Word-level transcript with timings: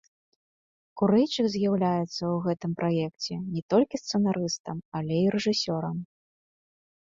Курэйчык 1.01 1.47
з'яўляецца 1.55 1.99
ў 2.05 2.31
гэтым 2.45 2.71
праекце 2.79 3.33
не 3.59 3.63
толькі 3.75 4.01
сцэнарыстам, 4.03 4.77
але 5.01 5.13
і 5.27 5.31
рэжысёрам. 5.39 5.97